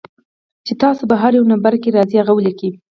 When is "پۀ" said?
1.09-1.15